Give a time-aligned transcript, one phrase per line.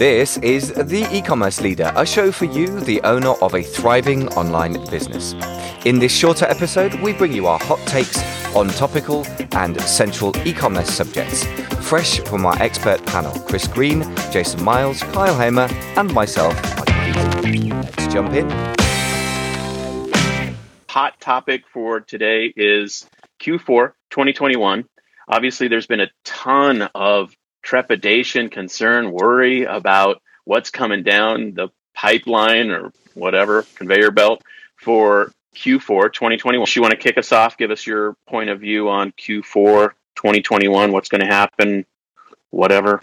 [0.00, 4.82] This is The E-Commerce Leader, a show for you, the owner of a thriving online
[4.88, 5.34] business.
[5.84, 8.18] In this shorter episode, we bring you our hot takes
[8.56, 11.44] on topical and central e-commerce subjects,
[11.86, 14.00] fresh from our expert panel, Chris Green,
[14.32, 15.68] Jason Miles, Kyle Hamar,
[15.98, 16.54] and myself,
[17.44, 18.48] Let's jump in.
[20.88, 23.06] Hot topic for today is
[23.38, 24.86] Q4 2021.
[25.28, 32.70] Obviously, there's been a ton of trepidation, concern, worry about what's coming down the pipeline
[32.70, 34.42] or whatever conveyor belt
[34.76, 36.66] for Q4 2021.
[36.74, 37.56] You want to kick us off?
[37.56, 40.92] Give us your point of view on Q4 2021.
[40.92, 41.84] What's going to happen?
[42.50, 43.00] Whatever.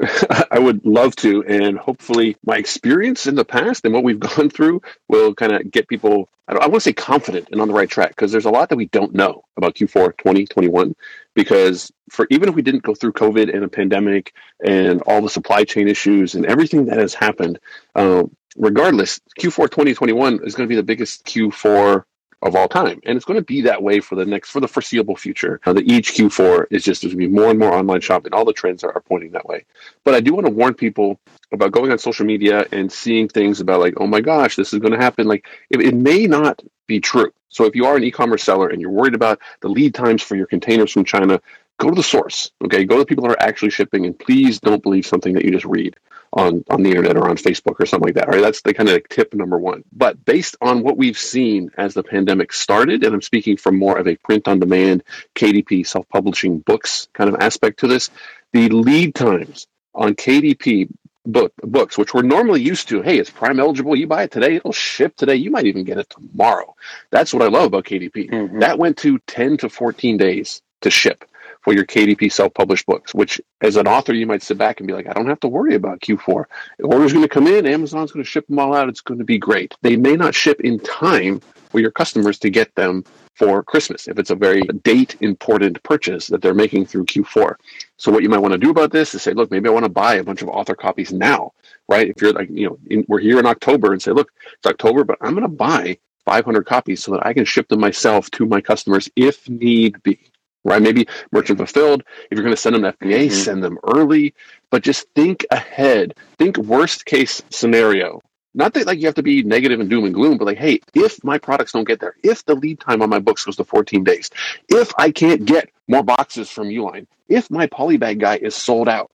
[0.50, 4.50] I would love to, and hopefully, my experience in the past and what we've gone
[4.50, 6.28] through will kind of get people.
[6.48, 8.68] I, I want to say confident and on the right track because there's a lot
[8.68, 10.94] that we don't know about Q4 2021.
[11.34, 14.32] Because for even if we didn't go through COVID and a pandemic
[14.64, 17.58] and all the supply chain issues and everything that has happened,
[17.94, 22.04] um, regardless, Q4 2021 is going to be the biggest Q4
[22.42, 23.00] of all time.
[23.04, 25.60] And it's going to be that way for the next, for the foreseeable future.
[25.64, 28.32] Uh, the each Q4 is just, there's going to be more and more online shopping.
[28.32, 29.64] All the trends are, are pointing that way.
[30.04, 31.18] But I do want to warn people
[31.52, 34.80] about going on social media and seeing things about like, oh my gosh, this is
[34.80, 35.26] going to happen.
[35.26, 37.32] Like it, it may not be true.
[37.48, 40.36] So if you are an e-commerce seller and you're worried about the lead times for
[40.36, 41.40] your containers from China,
[41.78, 42.50] go to the source.
[42.64, 45.44] Okay, go to the people that are actually shipping, and please don't believe something that
[45.44, 45.96] you just read
[46.32, 48.26] on on the internet or on Facebook or something like that.
[48.26, 49.84] All right, that's the kind of like tip number one.
[49.92, 53.98] But based on what we've seen as the pandemic started, and I'm speaking from more
[53.98, 55.04] of a print on demand,
[55.34, 58.10] KDP self publishing books kind of aspect to this,
[58.52, 60.88] the lead times on KDP
[61.24, 63.02] book, books, which we're normally used to.
[63.02, 63.96] Hey, it's Prime eligible.
[63.96, 65.36] You buy it today, it'll ship today.
[65.36, 66.74] You might even get it tomorrow.
[67.10, 68.30] That's what I love about KDP.
[68.30, 68.60] Mm-hmm.
[68.60, 71.24] That went to 10 to 14 days to ship
[71.66, 74.92] for your KDP self-published books, which as an author, you might sit back and be
[74.92, 76.44] like, I don't have to worry about Q4.
[76.78, 78.88] The order's going to come in, Amazon's going to ship them all out.
[78.88, 79.74] It's going to be great.
[79.82, 83.02] They may not ship in time for your customers to get them
[83.34, 87.56] for Christmas if it's a very date important purchase that they're making through Q4.
[87.96, 89.86] So what you might want to do about this is say, look, maybe I want
[89.86, 91.50] to buy a bunch of author copies now,
[91.88, 92.08] right?
[92.08, 95.02] If you're like, you know, in, we're here in October and say, look, it's October,
[95.02, 98.46] but I'm going to buy 500 copies so that I can ship them myself to
[98.46, 100.20] my customers if need be
[100.66, 100.82] right?
[100.82, 102.02] Maybe merchant fulfilled.
[102.30, 103.34] If you're going to send them FBA, mm-hmm.
[103.34, 104.34] send them early,
[104.70, 106.14] but just think ahead.
[106.38, 108.22] Think worst case scenario.
[108.54, 110.80] Not that like you have to be negative and doom and gloom, but like, hey,
[110.94, 113.64] if my products don't get there, if the lead time on my books goes to
[113.64, 114.30] 14 days,
[114.68, 119.10] if I can't get more boxes from Uline, if my polybag guy is sold out,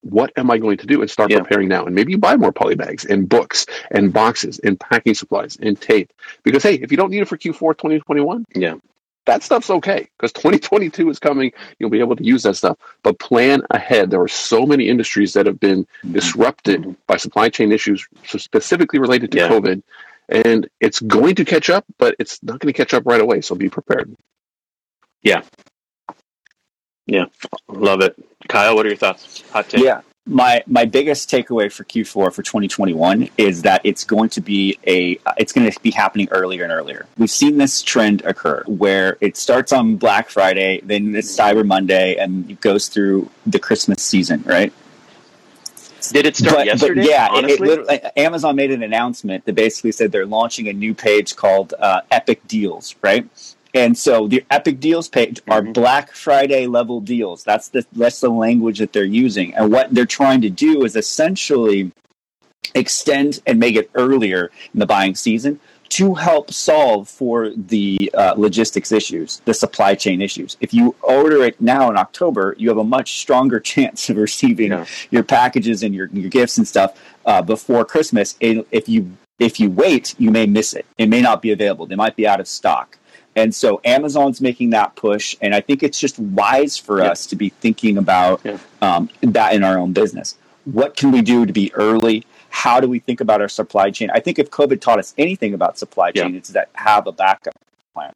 [0.00, 1.40] what am I going to do and start yeah.
[1.40, 1.84] preparing now?
[1.84, 6.10] And maybe you buy more polybags and books and boxes and packing supplies and tape.
[6.42, 8.76] Because hey, if you don't need it for Q4 2021, yeah,
[9.26, 11.52] that stuff's okay because 2022 is coming.
[11.78, 14.10] You'll be able to use that stuff, but plan ahead.
[14.10, 19.32] There are so many industries that have been disrupted by supply chain issues, specifically related
[19.32, 19.48] to yeah.
[19.48, 19.82] COVID,
[20.28, 23.40] and it's going to catch up, but it's not going to catch up right away.
[23.40, 24.14] So be prepared.
[25.22, 25.42] Yeah.
[27.06, 27.26] Yeah.
[27.68, 28.16] Love it.
[28.48, 29.42] Kyle, what are your thoughts?
[29.50, 29.84] Hot take.
[29.84, 30.00] Yeah
[30.30, 35.18] my my biggest takeaway for Q4 for 2021 is that it's going to be a
[35.36, 37.06] it's going to be happening earlier and earlier.
[37.18, 42.16] We've seen this trend occur where it starts on Black Friday, then it's Cyber Monday,
[42.16, 44.72] and it goes through the Christmas season, right?
[46.12, 47.02] Did it start but, yesterday?
[47.02, 50.94] But yeah, it, it Amazon made an announcement that basically said they're launching a new
[50.94, 53.28] page called uh, Epic Deals, right?
[53.74, 55.72] And so the Epic Deals page are mm-hmm.
[55.72, 57.44] Black Friday level deals.
[57.44, 59.54] That's the that's the language that they're using.
[59.54, 61.92] And what they're trying to do is essentially
[62.74, 65.60] extend and make it earlier in the buying season
[65.90, 70.56] to help solve for the uh, logistics issues, the supply chain issues.
[70.60, 74.70] If you order it now in October, you have a much stronger chance of receiving
[74.70, 74.86] yeah.
[75.10, 78.36] your packages and your, your gifts and stuff uh, before Christmas.
[78.40, 80.84] if you if you wait, you may miss it.
[80.98, 81.86] It may not be available.
[81.86, 82.98] They might be out of stock.
[83.36, 87.10] And so Amazon's making that push, and I think it's just wise for yeah.
[87.10, 88.58] us to be thinking about yeah.
[88.82, 90.36] um, that in our own business.
[90.64, 92.24] What can we do to be early?
[92.50, 94.10] How do we think about our supply chain?
[94.12, 96.38] I think if COVID taught us anything about supply chain, yeah.
[96.38, 97.54] it's that have a backup
[97.94, 98.12] plan.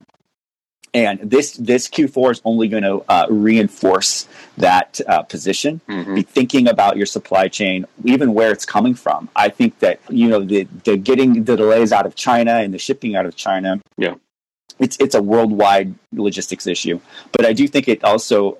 [0.92, 4.28] And this this Q4 is only going to uh, reinforce
[4.58, 5.80] that uh, position.
[5.88, 6.14] Mm-hmm.
[6.14, 9.28] Be thinking about your supply chain, even where it's coming from.
[9.34, 12.78] I think that you know the the getting the delays out of China and the
[12.78, 13.80] shipping out of China.
[13.96, 14.14] Yeah
[14.78, 17.00] it's it's a worldwide logistics issue.
[17.32, 18.58] But I do think it also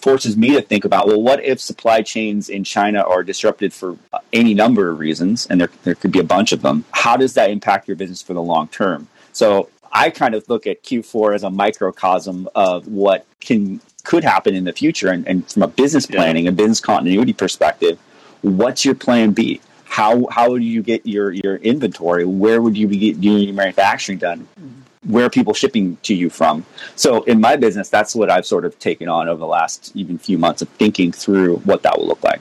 [0.00, 3.96] forces me to think about well, what if supply chains in China are disrupted for
[4.12, 6.84] uh, any number of reasons, and there there could be a bunch of them.
[6.92, 9.08] How does that impact your business for the long term?
[9.32, 14.54] So I kind of look at Q4 as a microcosm of what can could happen
[14.54, 15.10] in the future.
[15.10, 17.98] And, and from a business planning, a business continuity perspective,
[18.40, 19.60] what's your plan B?
[19.84, 22.24] How how would you get your your inventory?
[22.24, 24.48] Where would you be getting your manufacturing done?
[24.58, 24.80] Mm-hmm.
[25.04, 26.64] Where are people shipping to you from?
[26.94, 30.18] So in my business, that's what I've sort of taken on over the last even
[30.18, 32.40] few months of thinking through what that will look like.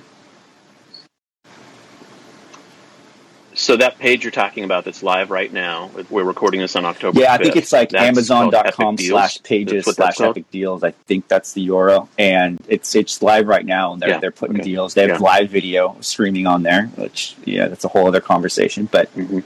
[3.54, 7.20] So that page you're talking about that's live right now, we're recording this on October.
[7.20, 7.40] Yeah, 5th.
[7.40, 10.84] I think it's like Amazon.com slash pages slash Epic Deals.
[10.84, 13.94] I think that's the URL, and it's it's live right now.
[13.94, 14.64] And they're yeah, they're putting okay.
[14.64, 14.94] deals.
[14.94, 15.26] They have yeah.
[15.26, 18.88] live video streaming on there, which yeah, that's a whole other conversation.
[18.92, 19.40] But mm-hmm.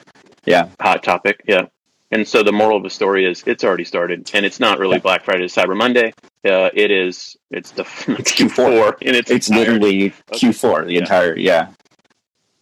[0.45, 1.41] yeah, hot topic.
[1.47, 1.67] Yeah.
[2.11, 4.95] And so the moral of the story is it's already started, and it's not really
[4.95, 5.01] yeah.
[5.01, 6.13] Black Friday, it's Cyber Monday.
[6.45, 7.35] Uh, it is.
[7.49, 11.69] It's the it's Q4, and it's it's literally Q4, the entire yeah.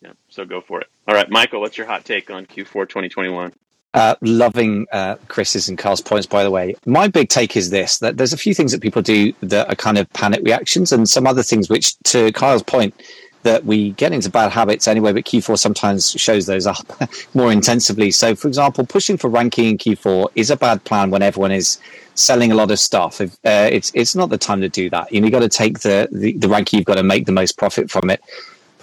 [0.02, 0.14] Yeah.
[0.30, 0.88] So go for it.
[1.08, 3.54] All right, Michael, what's your hot take on Q4 2021?
[3.94, 6.74] Uh, loving uh, Chris's and Carl's points, by the way.
[6.86, 9.76] My big take is this that there's a few things that people do that are
[9.76, 12.96] kind of panic reactions, and some other things which, to Kyle's point,
[13.44, 16.86] that we get into bad habits anyway, but Q4 sometimes shows those up
[17.34, 18.12] more intensively.
[18.12, 21.80] So, for example, pushing for ranking in Q4 is a bad plan when everyone is
[22.16, 23.22] selling a lot of stuff.
[23.22, 25.12] If, uh, it's it's not the time to do that.
[25.12, 27.32] You know, you got to take the, the, the ranking, you've got to make the
[27.32, 28.22] most profit from it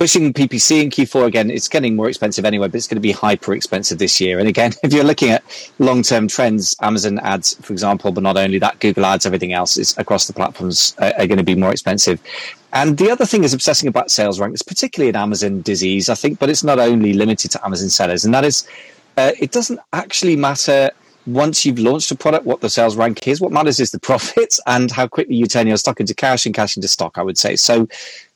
[0.00, 3.12] pushing PPC in Q4 again, it's getting more expensive anyway, but it's going to be
[3.12, 4.38] hyper expensive this year.
[4.38, 5.44] And again, if you're looking at
[5.78, 9.76] long term trends, Amazon ads, for example, but not only that, Google ads, everything else
[9.76, 12.18] is across the platforms are, are going to be more expensive.
[12.72, 16.38] And the other thing is obsessing about sales ranks, particularly an Amazon disease, I think,
[16.38, 18.24] but it's not only limited to Amazon sellers.
[18.24, 18.66] And that is,
[19.18, 20.90] uh, it doesn't actually matter
[21.26, 23.38] once you've launched a product, what the sales rank is.
[23.38, 26.54] What matters is the profits and how quickly you turn your stock into cash and
[26.54, 27.56] cash into stock, I would say.
[27.56, 27.86] So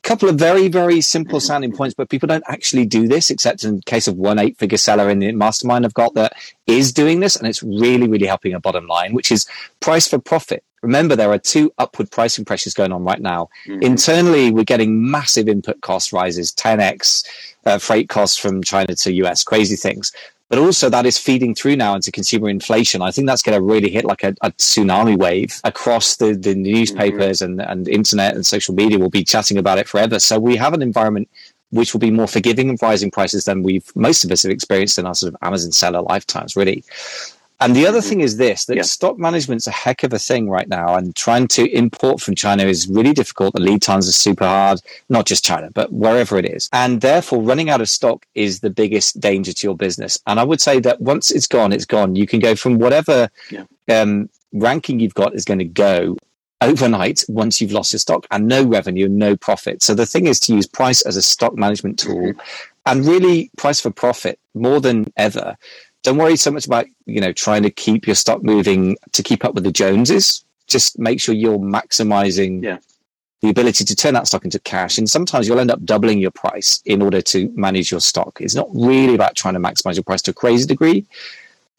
[0.05, 3.81] couple of very, very simple sounding points, but people don't actually do this, except in
[3.81, 6.35] case of one eight figure seller in the mastermind I've got that
[6.67, 7.35] is doing this.
[7.37, 9.47] And it's really, really helping a bottom line, which is
[9.81, 10.62] price for profit.
[10.83, 13.49] Remember, there are two upward pricing pressures going on right now.
[13.67, 13.83] Mm-hmm.
[13.83, 17.27] Internally, we're getting massive input cost rises, 10x
[17.65, 20.12] uh, freight costs from China to US, crazy things
[20.49, 23.02] but also that is feeding through now into consumer inflation.
[23.02, 26.55] I think that's going to really hit like a, a tsunami wave across the, the
[26.55, 27.61] newspapers mm-hmm.
[27.61, 30.19] and, and internet and social media will be chatting about it forever.
[30.19, 31.29] So we have an environment
[31.70, 34.96] which will be more forgiving of rising prices than we've most of us have experienced
[34.96, 36.85] in our sort of Amazon seller lifetimes, really.
[37.64, 38.82] And the other thing is this that yeah.
[38.82, 42.64] stock management's a heck of a thing right now, and trying to import from China
[42.64, 43.55] is really difficult.
[43.55, 46.69] The lead times are super hard, not just China, but wherever it is.
[46.75, 50.19] And therefore, running out of stock is the biggest danger to your business.
[50.26, 52.16] And I would say that once it's gone, it's gone.
[52.16, 53.64] You can go from whatever yeah.
[53.88, 56.19] um, ranking you've got is going to go
[56.60, 59.82] overnight once you've lost your stock and no revenue, no profit.
[59.82, 62.40] So the thing is to use price as a stock management tool mm-hmm.
[62.84, 65.56] and really price for profit more than ever
[66.05, 69.45] don't worry so much about you know trying to keep your stock moving to keep
[69.45, 70.45] up with the Joneses.
[70.69, 72.79] Just make sure you're maximizing yeah.
[73.43, 74.97] the ability to turn that stock into cash.
[74.97, 78.39] And sometimes you'll end up doubling your price in order to manage your stock.
[78.41, 81.05] It's not really about trying to maximize your price to a crazy degree.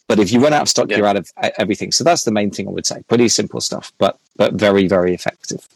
[0.07, 0.97] But if you run out of stock, yeah.
[0.97, 1.91] you're out of everything.
[1.91, 3.01] So that's the main thing I would say.
[3.07, 5.67] Pretty simple stuff, but but very very effective.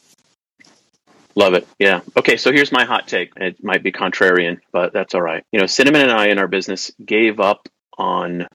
[1.36, 1.68] Love it.
[1.78, 2.02] Yeah.
[2.18, 2.38] Okay.
[2.38, 3.32] So here's my hot take.
[3.38, 5.44] It might be contrarian, but that's all right.
[5.52, 7.70] You know, Cinnamon and I in our business gave up
[8.00, 8.48] on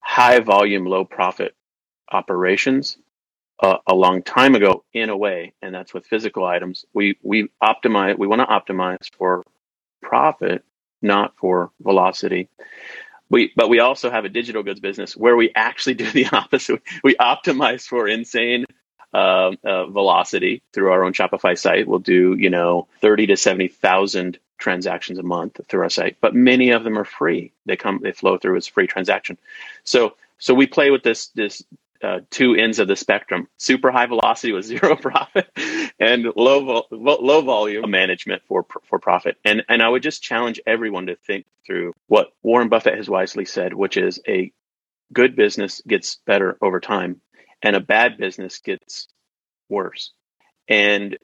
[0.00, 1.54] high volume, low profit
[2.10, 2.96] operations
[3.62, 6.86] uh, a long time ago in a way, and that's with physical items.
[6.94, 8.18] We we optimize.
[8.18, 9.42] We want to optimize for
[10.02, 10.64] profit,
[11.02, 12.48] not for velocity.
[13.30, 16.82] We but we also have a digital goods business where we actually do the opposite.
[17.02, 18.64] We optimize for insane
[19.16, 21.88] uh, uh, velocity through our own Shopify site.
[21.88, 26.34] We'll do you know thirty to seventy thousand transactions a month through our site, but
[26.34, 27.52] many of them are free.
[27.64, 29.38] They come, they flow through as free transaction.
[29.84, 31.62] So, so we play with this, this,
[32.02, 35.48] uh, two ends of the spectrum: super high velocity with zero profit,
[35.98, 39.38] and low low volume management for for profit.
[39.46, 43.46] And and I would just challenge everyone to think through what Warren Buffett has wisely
[43.46, 44.52] said, which is a
[45.12, 47.20] good business gets better over time,
[47.62, 49.08] and a bad business gets
[49.68, 50.12] worse.
[50.68, 51.16] And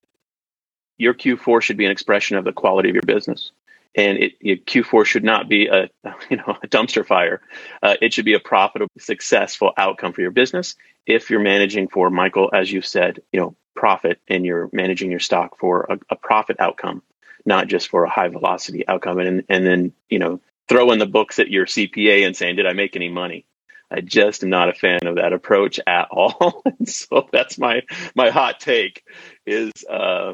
[0.99, 3.51] your Q4 should be an expression of the quality of your business.
[3.95, 5.89] And it, it, Q4 should not be a
[6.31, 7.43] you know a dumpster fire.
[7.83, 10.77] Uh, it should be a profitable, successful outcome for your business.
[11.07, 15.21] If you're managing for Michael, as you said, you know profit, and you're managing your
[15.21, 17.03] stock for a, a profit outcome,
[17.45, 19.19] not just for a high velocity outcome.
[19.19, 22.67] And and then you know throw in the books at your CPA and saying, "Did
[22.67, 23.45] I make any money?"
[23.93, 26.63] I just am not a fan of that approach at all.
[26.87, 27.83] so that's my
[28.15, 29.05] my hot take
[29.47, 30.33] is uh,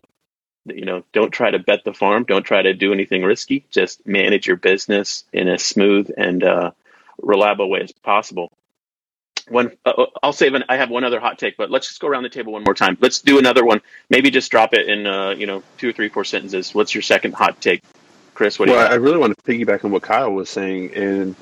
[0.67, 2.25] you know, don't try to bet the farm.
[2.25, 3.65] Don't try to do anything risky.
[3.71, 6.71] Just manage your business in a smooth and uh,
[7.21, 8.53] reliable way as possible.
[9.49, 12.01] one uh, uh, I'll save an I have one other hot take, but let's just
[12.01, 12.97] go around the table one more time.
[13.01, 13.81] Let's do another one.
[14.11, 16.75] Maybe just drop it in uh, you know two or three four sentences.
[16.75, 17.83] What's your second hot take,
[18.35, 18.59] Chris?
[18.59, 18.91] What do well?
[18.91, 21.35] I really want to piggyback on what Kyle was saying, and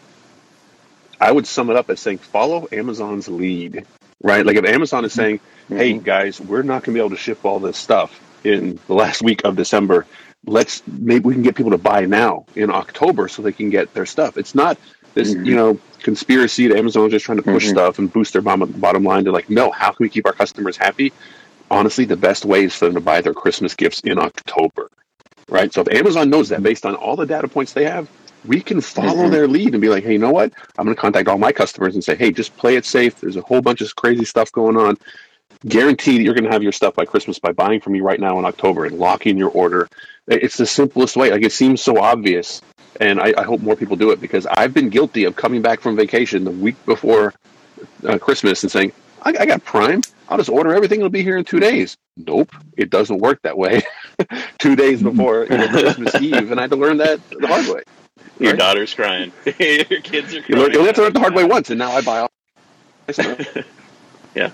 [1.20, 3.86] I would sum it up as saying follow Amazon's lead,
[4.22, 4.44] right?
[4.44, 6.04] Like if Amazon is saying, "Hey Mhm.
[6.04, 9.22] guys, we're not going to be able to ship all this stuff in the last
[9.22, 10.06] week of December.
[10.46, 13.94] Let's maybe we can get people to buy now in October so they can get
[13.94, 14.78] their stuff." It's not
[15.14, 15.46] this, Mhm.
[15.46, 17.70] you know, conspiracy that Amazon's just trying to push Mhm.
[17.70, 19.24] stuff and boost their bottom, bottom line.
[19.24, 21.12] They're like, "No, how can we keep our customers happy?"
[21.70, 24.88] Honestly, the best way is for them to buy their Christmas gifts in October,
[25.48, 25.72] right?
[25.72, 28.06] So if Amazon knows that based on all the data points they have,
[28.46, 29.30] we can follow Mhm.
[29.30, 30.52] their lead and be like, hey, you know what?
[30.78, 33.20] I'm going to contact all my customers and say, hey, just play it safe.
[33.20, 34.96] There's a whole bunch of crazy stuff going on.
[35.66, 38.20] Guarantee that you're going to have your stuff by Christmas by buying from me right
[38.20, 39.88] now in October and locking your order.
[40.28, 41.30] It's the simplest way.
[41.30, 42.60] Like it seems so obvious,
[43.00, 45.80] and I, I hope more people do it because I've been guilty of coming back
[45.80, 47.32] from vacation the week before
[48.06, 50.02] uh, Christmas and saying, I, I got Prime.
[50.28, 50.98] I'll just order everything.
[51.00, 51.96] It'll be here in two days.
[52.16, 53.82] Nope, it doesn't work that way.
[54.58, 57.66] two days before you know, Christmas Eve, and I had to learn that the hard
[57.68, 57.82] way.
[58.38, 58.58] Your right?
[58.58, 59.32] daughter's crying.
[59.44, 59.54] Your
[60.02, 60.62] kids are You crying.
[60.62, 62.30] learn, you have to learn the hard way once, and now I buy all
[64.34, 64.50] yeah.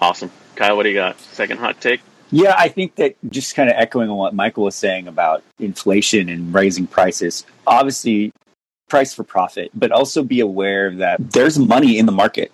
[0.00, 0.76] Awesome, Kyle.
[0.76, 1.20] What do you got?
[1.20, 2.00] Second hot take.
[2.30, 6.28] Yeah, I think that just kind of echoing on what Michael was saying about inflation
[6.28, 7.46] and raising prices.
[7.66, 8.32] Obviously,
[8.88, 12.52] price for profit, but also be aware that there's money in the market.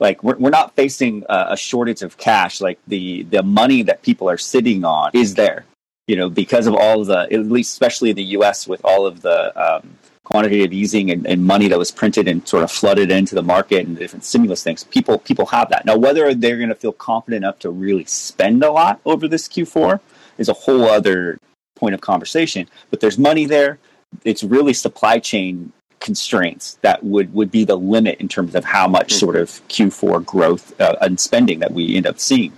[0.00, 2.60] Like we're, we're not facing a, a shortage of cash.
[2.60, 5.64] Like the the money that people are sitting on is there.
[6.06, 8.68] You know, because of all of the, at least especially in the U.S.
[8.68, 12.62] with all of the um, quantitative easing and, and money that was printed and sort
[12.62, 14.84] of flooded into the market and different stimulus things.
[14.84, 15.96] People people have that now.
[15.96, 20.00] Whether they're going to feel confident enough to really spend a lot over this Q4
[20.38, 21.38] is a whole other
[21.74, 22.68] point of conversation.
[22.90, 23.78] But there's money there.
[24.24, 28.86] It's really supply chain constraints that would would be the limit in terms of how
[28.86, 29.18] much Mhm.
[29.18, 32.52] sort of Q4 growth uh, and spending that we end up seeing.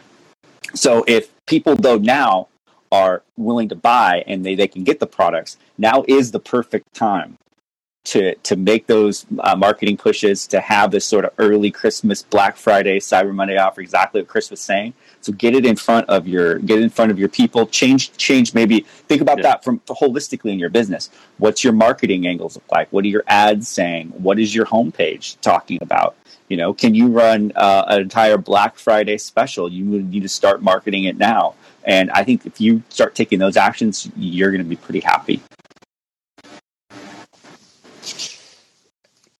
[0.74, 2.48] So if people though now
[2.90, 6.94] are willing to buy and they, they can get the products, now is the perfect
[6.94, 7.38] time
[8.04, 12.56] to to make those uh, marketing pushes to have this sort of early Christmas, Black
[12.56, 14.94] Friday, Cyber Monday offer, exactly what Chris was saying.
[15.20, 17.66] So get it in front of your get in front of your people.
[17.66, 19.42] Change change maybe think about Yeah.
[19.44, 21.10] that from holistically in your business.
[21.36, 22.90] What's your marketing angles look like?
[22.92, 24.08] What are your ads saying?
[24.16, 26.16] What is your homepage talking about?
[26.48, 29.70] You know, can you run uh, an entire Black Friday special?
[29.70, 31.54] You need to start marketing it now.
[31.84, 35.42] And I think if you start taking those actions, you're going to be pretty happy.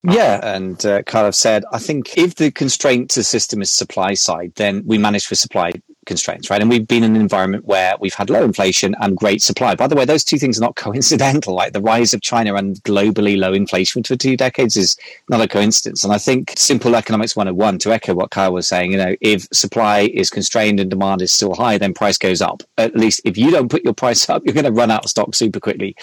[0.05, 3.71] Yeah, and uh, Kyle have said, I think if the constraint to the system is
[3.71, 5.73] supply side, then we manage for supply
[6.07, 6.61] constraints, right?
[6.61, 9.75] And we've been in an environment where we've had low inflation and great supply.
[9.75, 11.55] By the way, those two things are not coincidental.
[11.55, 14.97] Like the rise of China and globally low inflation for two decades is
[15.29, 16.05] not a coincidence.
[16.05, 19.47] And I think simple economics 101, to echo what Kyle was saying, you know, if
[19.53, 22.63] supply is constrained and demand is still high, then price goes up.
[22.79, 25.11] At least if you don't put your price up, you're going to run out of
[25.11, 25.95] stock super quickly.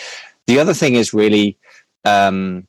[0.47, 1.57] The other thing is really,
[2.03, 2.67] um,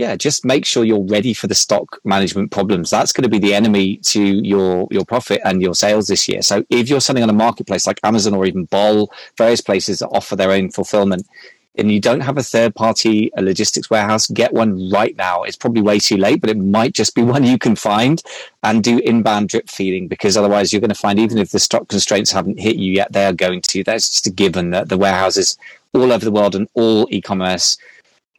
[0.00, 2.88] yeah, just make sure you're ready for the stock management problems.
[2.88, 6.40] That's going to be the enemy to your your profit and your sales this year.
[6.40, 10.08] So if you're selling on a marketplace like Amazon or even Bol, various places that
[10.08, 11.26] offer their own fulfillment,
[11.74, 15.42] and you don't have a third party a logistics warehouse, get one right now.
[15.42, 18.22] It's probably way too late, but it might just be one you can find
[18.62, 21.88] and do inbound drip feeding because otherwise you're going to find even if the stock
[21.88, 23.84] constraints haven't hit you yet, they are going to.
[23.84, 25.58] That's just a given that the warehouses
[25.92, 27.76] all over the world and all e-commerce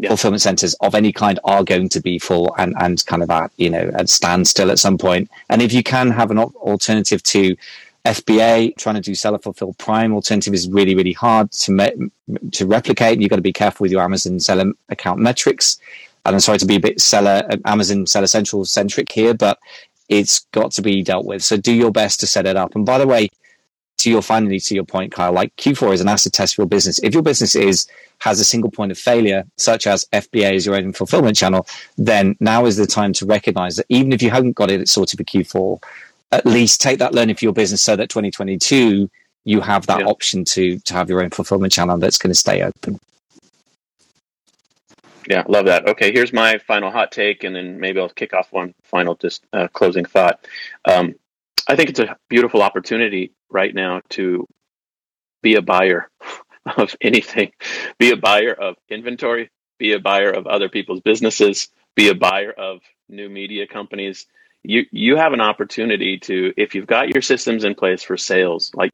[0.02, 0.10] Yeah.
[0.10, 3.52] fulfillment centers of any kind are going to be full and, and kind of at,
[3.58, 5.30] you know, at standstill at some point.
[5.50, 7.56] And if you can have an alternative to
[8.06, 11.90] FBA, trying to do seller fulfilled prime alternative is really, really hard to ma-
[12.52, 13.22] to replicate.
[13.22, 15.78] You've got to be careful with your Amazon seller account metrics.
[16.26, 19.60] And I'm sorry to be a bit seller, uh, Amazon seller central centric here, but
[20.10, 21.44] it's got to be dealt with.
[21.44, 22.76] So do your best to set it up.
[22.76, 23.30] And by the way,
[24.02, 26.68] to your finally to your point, Kyle, like Q4 is an acid test for your
[26.68, 27.00] business.
[27.04, 27.88] If your business is
[28.20, 31.68] has a single point of failure, such as FBA is your own fulfillment channel,
[31.98, 35.18] then now is the time to recognize that even if you haven't got it sorted
[35.18, 35.84] for Q4,
[36.32, 39.10] at least take that learning for your business so that 2022
[39.44, 40.06] you have that Yeah.
[40.06, 43.00] option to to have your own fulfillment channel that's going to stay open.
[45.30, 45.88] Yeah, love that.
[45.88, 49.46] Okay, here's my final hot take, and then maybe I'll kick off one final just
[49.54, 50.46] uh, closing thought.
[50.86, 51.16] Um,
[51.68, 54.48] I think it's a beautiful opportunity right now to
[55.42, 56.10] be a buyer
[56.78, 57.52] of anything,
[58.00, 59.50] be a buyer of inventory,
[59.80, 64.28] be a buyer of other people's businesses, be a buyer of new media companies.
[64.64, 68.72] You you have an opportunity to if you've got your systems in place for sales,
[68.76, 68.92] like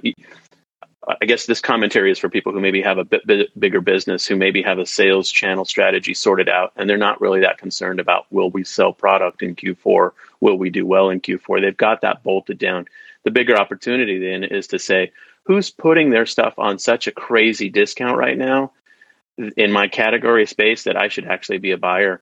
[1.21, 4.27] I guess this commentary is for people who maybe have a bit, bit, bigger business,
[4.27, 8.00] who maybe have a sales channel strategy sorted out, and they're not really that concerned
[8.01, 11.62] about will we sell product in Q4, will we do well in Q4.
[11.62, 12.86] They've got that bolted down.
[13.24, 15.12] The bigger opportunity then is to say,
[15.44, 18.74] who's putting their stuff on such a crazy discount right now
[19.56, 22.22] in my category space that I should actually be a buyer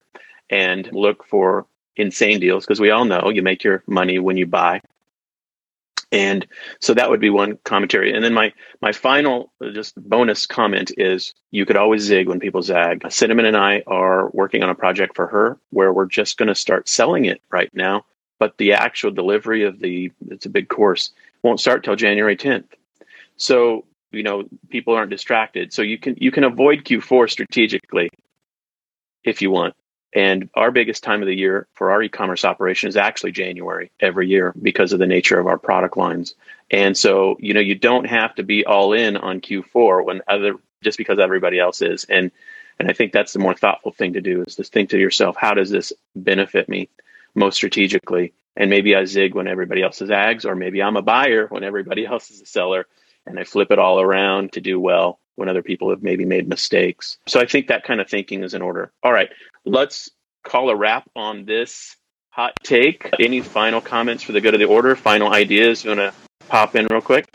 [0.50, 4.46] and look for insane deals because we all know you make your money when you
[4.46, 4.82] buy
[6.12, 6.46] and
[6.80, 8.14] so that would be one commentary.
[8.14, 12.40] And then my my final uh, just bonus comment is you could always zig when
[12.40, 13.06] people zag.
[13.12, 16.56] Cinnamon and I are working on a project for her where we're just going to
[16.56, 18.06] start selling it right now,
[18.40, 21.12] but the actual delivery of the it's a big course
[21.44, 22.70] won't start till January 10th.
[23.38, 25.74] So, you know, people aren't distracted.
[25.74, 28.10] So you can you can avoid Q4 strategically
[29.24, 29.76] if you want.
[30.16, 34.30] And our biggest time of the year for our e-commerce operation is actually January every
[34.30, 36.36] year because of the nature of our product lines.
[36.72, 40.56] And so, you know, you don't have to be all in on Q4 when other
[40.82, 42.06] just because everybody else is.
[42.06, 42.32] And
[42.80, 45.36] and I think that's the more thoughtful thing to do is to think to yourself,
[45.38, 46.90] how does this benefit me
[47.34, 48.34] most strategically?
[48.58, 51.64] And maybe I zig when everybody else is ags, or maybe I'm a buyer when
[51.64, 52.86] everybody else is a seller,
[53.26, 56.48] and I flip it all around to do well when other people have maybe made
[56.48, 57.18] mistakes.
[57.28, 58.92] So I think that kind of thinking is in order.
[59.04, 59.30] All right,
[59.66, 60.10] let's
[60.44, 61.96] call a wrap on this
[62.30, 63.10] hot take.
[63.20, 64.96] Any final comments for the good of the order?
[64.96, 65.84] Final ideas?
[65.84, 66.14] You want to
[66.48, 67.28] pop in real quick?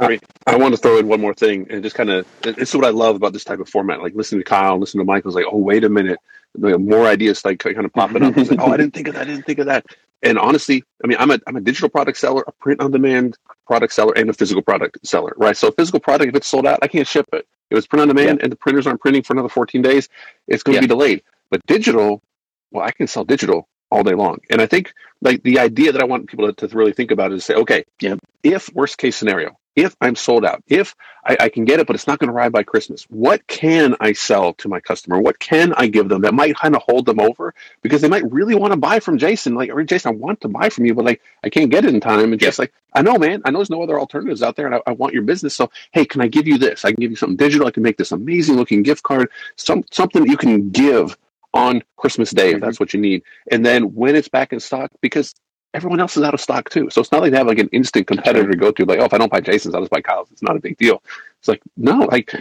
[0.00, 2.74] I, I, want to throw in one more thing and just kind of, this is
[2.74, 4.02] what I love about this type of format.
[4.02, 6.18] Like listening to Kyle, listening to Michael's like, oh, wait a minute.
[6.56, 8.36] More ideas like kind of popping up.
[8.36, 9.22] like, oh, I didn't think of that.
[9.22, 9.86] I didn't think of that.
[10.22, 13.36] And honestly, I mean, I'm a, I'm a digital product seller, a print on demand
[13.66, 15.56] product seller, and a physical product seller, right?
[15.56, 17.46] So, a physical product, if it's sold out, I can't ship it.
[17.70, 18.44] If it's print on demand yeah.
[18.44, 20.08] and the printers aren't printing for another 14 days,
[20.46, 20.80] it's going to yeah.
[20.82, 21.22] be delayed.
[21.50, 22.22] But digital,
[22.70, 24.38] well, I can sell digital all day long.
[24.50, 27.32] And I think like the idea that I want people to, to really think about
[27.32, 31.48] is say, okay, yeah, if worst case scenario, if I'm sold out, if I, I
[31.48, 34.54] can get it, but it's not going to arrive by Christmas, what can I sell
[34.54, 35.20] to my customer?
[35.20, 37.54] What can I give them that might kind of hold them over?
[37.80, 39.54] Because they might really want to buy from Jason.
[39.54, 41.94] Like, or Jason, I want to buy from you, but like, I can't get it
[41.94, 42.32] in time.
[42.32, 44.74] And just like, I know, man, I know there's no other alternatives out there and
[44.74, 45.54] I, I, want your business.
[45.54, 46.84] So, hey, can I give you this?
[46.84, 47.68] I can give you something digital.
[47.68, 51.16] I can make this amazing looking gift card, some, something that you can give
[51.54, 52.64] on Christmas Day if mm-hmm.
[52.64, 53.22] that's what you need.
[53.50, 55.34] And then when it's back in stock, because
[55.74, 56.88] everyone else is out of stock too.
[56.90, 59.04] So it's not like they have like an instant competitor to go to, like, oh,
[59.04, 60.30] if I don't buy Jason's, I'll just buy Kyle's.
[60.30, 61.02] It's not a big deal.
[61.38, 62.32] It's like, no, like,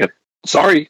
[0.46, 0.90] sorry,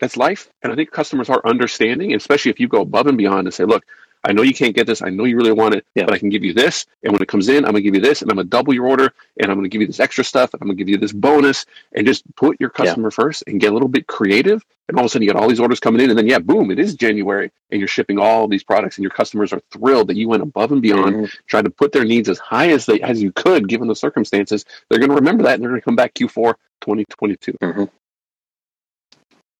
[0.00, 0.48] that's life.
[0.62, 3.64] And I think customers are understanding, especially if you go above and beyond and say,
[3.64, 3.84] look,
[4.24, 5.02] I know you can't get this.
[5.02, 6.04] I know you really want it, yeah.
[6.04, 6.86] but I can give you this.
[7.02, 8.50] And when it comes in, I'm going to give you this, and I'm going to
[8.50, 10.76] double your order, and I'm going to give you this extra stuff, and I'm going
[10.76, 13.14] to give you this bonus, and just put your customer yeah.
[13.14, 14.64] first and get a little bit creative.
[14.88, 16.38] And all of a sudden, you got all these orders coming in, and then yeah,
[16.38, 20.08] boom, it is January, and you're shipping all these products, and your customers are thrilled
[20.08, 21.24] that you went above and beyond, mm-hmm.
[21.46, 24.64] tried to put their needs as high as they as you could, given the circumstances.
[24.88, 27.52] They're going to remember that, and they're going to come back Q4 2022.
[27.52, 27.84] Mm-hmm.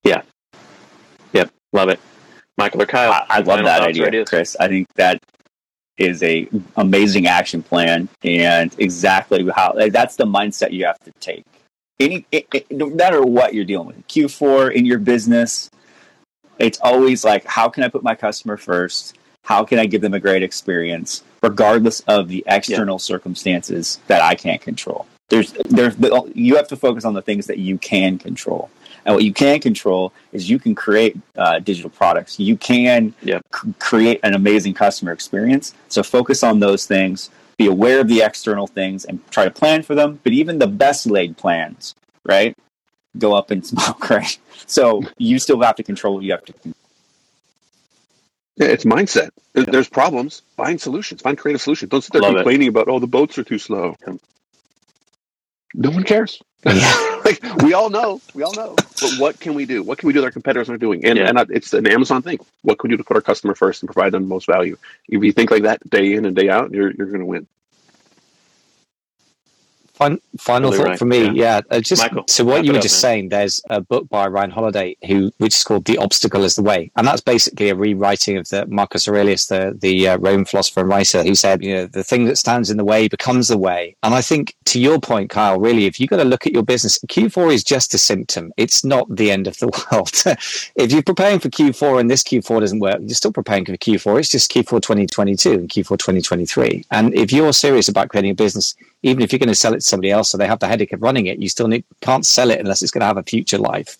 [0.04, 0.22] Yeah.
[1.32, 1.50] Yep.
[1.72, 2.00] Love it.
[2.58, 3.12] Michael or Kyle?
[3.12, 4.56] I, I love that idea, Chris.
[4.58, 5.22] I think that
[5.96, 11.12] is a amazing action plan and exactly how like, that's the mindset you have to
[11.20, 11.44] take.
[11.98, 15.70] Any, it, it, no matter what you're dealing with, Q4 in your business,
[16.58, 19.18] it's always like, how can I put my customer first?
[19.44, 22.98] How can I give them a great experience, regardless of the external yeah.
[22.98, 25.06] circumstances that I can't control?
[25.28, 25.96] There's, there's,
[26.34, 28.70] you have to focus on the things that you can control.
[29.04, 32.38] And what you can control is you can create uh, digital products.
[32.38, 33.42] You can yep.
[33.54, 35.74] c- create an amazing customer experience.
[35.88, 37.30] So focus on those things.
[37.56, 40.20] Be aware of the external things and try to plan for them.
[40.22, 42.56] But even the best laid plans, right,
[43.18, 44.38] go up in smoke, right?
[44.66, 46.54] So you still have to control what you have to.
[48.56, 49.30] Yeah, it's mindset.
[49.54, 50.42] There's problems.
[50.56, 51.22] Find solutions.
[51.22, 51.90] Find creative solutions.
[51.90, 52.70] Don't sit there Love complaining it.
[52.70, 53.94] about, oh, the boats are too slow.
[55.78, 56.42] No one cares.
[56.66, 57.20] Yeah.
[57.24, 58.74] like we all know, we all know.
[58.74, 59.84] But what can we do?
[59.84, 61.04] What can we do that our competitors aren't doing?
[61.04, 61.28] And, yeah.
[61.28, 62.40] and it's an Amazon thing.
[62.62, 64.76] What can we do to put our customer first and provide them the most value?
[65.08, 67.46] If you think like that day in and day out, you're you're going to win.
[70.38, 70.98] Final thought right.
[70.98, 71.32] for me, yeah.
[71.32, 71.60] yeah.
[71.70, 73.10] Uh, just Michael, to what you were just man.
[73.10, 76.62] saying, there's a book by Ryan Holiday who, which is called "The Obstacle Is the
[76.62, 80.80] Way," and that's basically a rewriting of the Marcus Aurelius, the the uh, Roman philosopher
[80.80, 83.58] and writer, who said, you know, the thing that stands in the way becomes the
[83.58, 83.96] way.
[84.02, 86.62] And I think, to your point, Kyle, really, if you've got to look at your
[86.62, 88.52] business, Q4 is just a symptom.
[88.56, 90.12] It's not the end of the world.
[90.76, 94.20] if you're preparing for Q4 and this Q4 doesn't work, you're still preparing for Q4.
[94.20, 96.84] It's just Q4 2022 and Q4 2023.
[96.90, 99.82] And if you're serious about creating a business even if you're going to sell it
[99.88, 102.50] somebody else so they have the headache of running it, you still need, can't sell
[102.50, 103.96] it unless it's going to have a future life.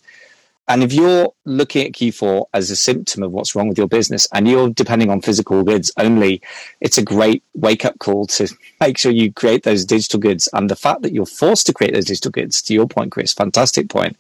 [0.69, 4.29] And if you're looking at Q4 as a symptom of what's wrong with your business
[4.35, 6.43] and you're depending on physical goods only,
[6.83, 10.47] it's a great wake up call to make sure you create those digital goods.
[10.53, 13.33] And the fact that you're forced to create those digital goods, to your point, Chris,
[13.33, 14.17] fantastic point,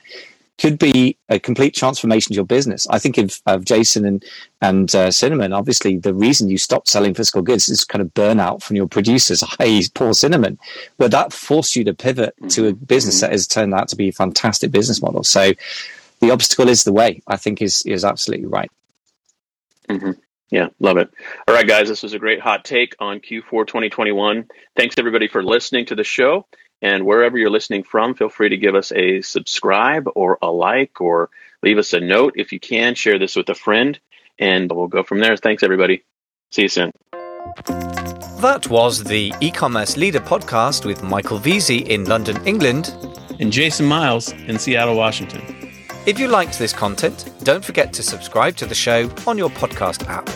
[0.58, 2.86] could be a complete transformation to your business.
[2.88, 4.24] I think of, of Jason and
[4.60, 5.52] and uh, Cinnamon.
[5.52, 9.44] Obviously, the reason you stopped selling physical goods is kind of burnout from your producers,
[9.60, 10.58] i.e., poor Cinnamon.
[10.98, 13.26] But that forced you to pivot to a business mm-hmm.
[13.26, 15.22] that has turned out to be a fantastic business model.
[15.22, 15.52] So,
[16.20, 17.22] the obstacle is the way.
[17.26, 18.70] I think is is absolutely right.
[19.88, 20.12] Mm-hmm.
[20.50, 21.10] Yeah, love it.
[21.46, 24.46] All right, guys, this was a great hot take on Q4 2021.
[24.76, 26.46] Thanks everybody for listening to the show.
[26.80, 31.00] And wherever you're listening from, feel free to give us a subscribe or a like
[31.00, 31.28] or
[31.62, 32.94] leave us a note if you can.
[32.94, 33.98] Share this with a friend,
[34.38, 35.36] and we'll go from there.
[35.36, 36.04] Thanks, everybody.
[36.50, 36.92] See you soon.
[38.40, 42.94] That was the e commerce leader podcast with Michael Veazey in London, England,
[43.40, 45.42] and Jason Miles in Seattle, Washington.
[46.06, 50.08] If you liked this content, don't forget to subscribe to the show on your podcast
[50.08, 50.28] app.